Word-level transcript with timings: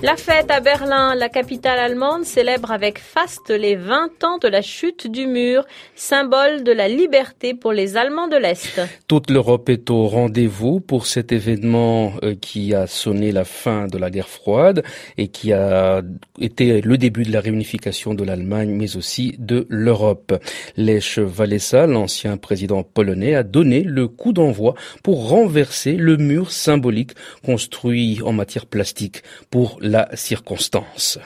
La 0.00 0.16
fête 0.16 0.48
à 0.52 0.60
Berlin, 0.60 1.16
la 1.16 1.28
capitale 1.28 1.80
allemande, 1.80 2.24
célèbre 2.24 2.70
avec 2.70 3.00
faste 3.00 3.50
les 3.50 3.74
20 3.74 4.22
ans 4.22 4.38
de 4.38 4.46
la 4.46 4.62
chute 4.62 5.10
du 5.10 5.26
mur, 5.26 5.64
symbole 5.96 6.62
de 6.62 6.70
la 6.70 6.86
liberté 6.86 7.52
pour 7.52 7.72
les 7.72 7.96
Allemands 7.96 8.28
de 8.28 8.36
l'Est. 8.36 8.80
Toute 9.08 9.28
l'Europe 9.28 9.68
est 9.68 9.90
au 9.90 10.06
rendez-vous 10.06 10.78
pour 10.78 11.06
cet 11.06 11.32
événement 11.32 12.12
euh, 12.22 12.36
qui 12.40 12.76
a 12.76 12.86
sonné 12.86 13.32
la 13.32 13.44
fin 13.44 13.88
de 13.88 13.98
la 13.98 14.08
guerre 14.08 14.28
froide 14.28 14.84
et 15.16 15.26
qui 15.26 15.52
a 15.52 16.00
été 16.40 16.80
le 16.80 16.96
début 16.96 17.24
de 17.24 17.32
la 17.32 17.40
réunification 17.40 18.14
de 18.14 18.22
l'Allemagne, 18.22 18.70
mais 18.70 18.96
aussi 18.96 19.34
de 19.40 19.66
l'Europe. 19.68 20.32
Lech 20.76 21.18
Walesa, 21.36 21.88
l'ancien 21.88 22.36
président 22.36 22.84
polonais, 22.84 23.34
a 23.34 23.42
donné 23.42 23.82
le 23.82 24.06
coup 24.06 24.32
d'envoi 24.32 24.76
pour 25.02 25.28
renverser 25.28 25.94
le 25.94 26.16
mur 26.18 26.52
symbolique 26.52 27.14
construit 27.44 28.20
en 28.24 28.32
matière 28.32 28.66
plastique 28.66 29.24
pour 29.50 29.80
la 29.88 30.08
circonstance. 30.14 31.18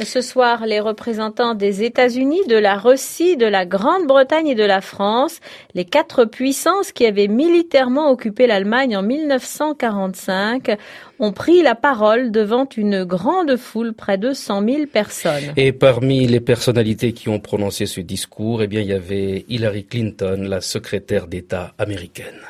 Ce 0.00 0.22
soir, 0.22 0.64
les 0.66 0.80
représentants 0.80 1.54
des 1.54 1.82
États-Unis, 1.82 2.40
de 2.48 2.56
la 2.56 2.76
Russie, 2.76 3.36
de 3.36 3.46
la 3.46 3.66
Grande-Bretagne 3.66 4.48
et 4.48 4.54
de 4.54 4.64
la 4.64 4.80
France, 4.80 5.38
les 5.74 5.84
quatre 5.84 6.24
puissances 6.24 6.92
qui 6.92 7.04
avaient 7.04 7.28
militairement 7.28 8.10
occupé 8.10 8.46
l'Allemagne 8.46 8.96
en 8.96 9.02
1945, 9.02 10.78
ont 11.18 11.32
pris 11.32 11.62
la 11.62 11.74
parole 11.74 12.30
devant 12.30 12.66
une 12.74 13.04
grande 13.04 13.56
foule, 13.56 13.92
près 13.92 14.16
de 14.16 14.32
100 14.32 14.64
000 14.66 14.86
personnes. 14.86 15.52
Et 15.56 15.72
parmi 15.72 16.26
les 16.26 16.40
personnalités 16.40 17.12
qui 17.12 17.28
ont 17.28 17.38
prononcé 17.38 17.84
ce 17.84 18.00
discours, 18.00 18.62
eh 18.62 18.66
bien, 18.66 18.80
il 18.80 18.88
y 18.88 18.94
avait 18.94 19.44
Hillary 19.48 19.84
Clinton, 19.84 20.46
la 20.48 20.62
secrétaire 20.62 21.26
d'État 21.26 21.74
américaine. 21.78 22.40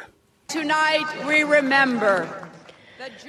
Tonight 0.49 1.07
we 1.27 1.45
remember 1.45 2.25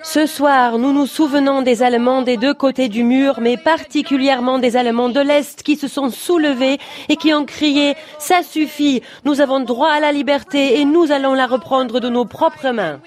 ce 0.03 0.25
soir, 0.25 0.77
nous 0.77 0.93
nous 0.93 1.07
souvenons 1.07 1.61
des 1.61 1.81
Allemands 1.81 2.21
des 2.21 2.37
deux 2.37 2.53
côtés 2.53 2.89
du 2.89 3.03
mur, 3.03 3.39
mais 3.41 3.57
particulièrement 3.57 4.59
des 4.59 4.77
Allemands 4.77 5.09
de 5.09 5.19
l'Est 5.19 5.63
qui 5.63 5.77
se 5.77 5.87
sont 5.87 6.09
soulevés 6.09 6.79
et 7.09 7.15
qui 7.15 7.33
ont 7.33 7.45
crié⁇ 7.45 7.93
Ça 8.19 8.43
suffit, 8.43 9.01
nous 9.23 9.41
avons 9.41 9.61
droit 9.61 9.89
à 9.89 9.99
la 9.99 10.11
liberté 10.11 10.79
et 10.79 10.85
nous 10.85 11.11
allons 11.11 11.33
la 11.33 11.47
reprendre 11.47 11.99
de 11.99 12.09
nos 12.09 12.25
propres 12.25 12.69
mains⁇ 12.69 12.95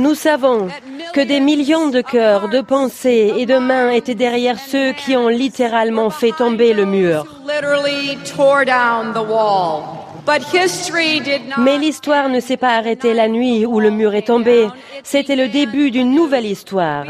nous 0.00 0.14
savons 0.14 0.68
que 1.12 1.20
des 1.20 1.40
millions 1.40 1.88
de 1.88 2.00
cœurs, 2.00 2.48
de 2.48 2.60
pensées 2.60 3.34
et 3.36 3.46
de 3.46 3.58
mains 3.58 3.90
étaient 3.90 4.14
derrière 4.14 4.58
ceux 4.58 4.92
qui 4.92 5.16
ont 5.16 5.28
littéralement 5.28 6.10
fait 6.10 6.32
tomber 6.32 6.72
le 6.72 6.86
mur. 6.86 7.26
Mais 11.58 11.78
l'histoire 11.78 12.28
ne 12.28 12.40
s'est 12.40 12.56
pas 12.56 12.76
arrêtée 12.76 13.14
la 13.14 13.28
nuit 13.28 13.66
où 13.66 13.80
le 13.80 13.90
mur 13.90 14.14
est 14.14 14.26
tombé. 14.26 14.68
C'était 15.02 15.36
le 15.36 15.48
début 15.48 15.90
d'une 15.90 16.14
nouvelle 16.14 16.46
histoire. 16.46 17.06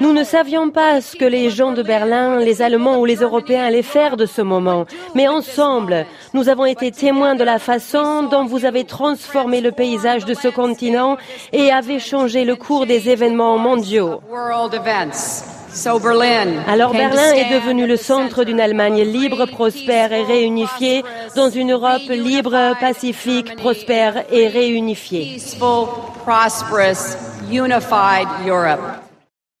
Nous 0.00 0.12
ne 0.14 0.24
savions 0.24 0.70
pas 0.70 1.02
ce 1.02 1.14
que 1.14 1.26
les 1.26 1.50
gens 1.50 1.72
de 1.72 1.82
Berlin, 1.82 2.38
les 2.38 2.62
Allemands 2.62 2.98
ou 3.00 3.04
les 3.04 3.16
Européens 3.16 3.64
allaient 3.64 3.82
faire 3.82 4.16
de 4.16 4.24
ce 4.24 4.40
moment. 4.40 4.86
Mais 5.14 5.28
ensemble, 5.28 6.06
nous 6.34 6.48
avons 6.48 6.64
été 6.64 6.90
témoins 6.90 7.34
de 7.34 7.44
la 7.44 7.58
façon 7.58 8.24
dont 8.24 8.44
vous 8.44 8.64
avez 8.64 8.84
transformé 8.84 9.60
le 9.60 9.72
paysage 9.72 10.24
de 10.24 10.34
ce 10.34 10.48
continent 10.48 11.16
et 11.52 11.70
avez 11.70 11.98
changé 11.98 12.44
le 12.44 12.56
cours 12.56 12.86
des 12.86 13.08
événements 13.08 13.58
mondiaux. 13.58 14.20
Alors 16.66 16.92
Berlin 16.92 17.32
est 17.32 17.52
devenu 17.52 17.86
le 17.86 17.96
centre 17.96 18.44
d'une 18.44 18.60
Allemagne 18.60 19.02
libre, 19.02 19.46
prospère 19.46 20.12
et 20.12 20.24
réunifiée, 20.24 21.04
dans 21.36 21.48
une 21.48 21.72
Europe 21.72 22.08
libre, 22.08 22.74
pacifique, 22.80 23.56
prospère 23.56 24.24
et 24.32 24.48
réunifiée. 24.48 25.38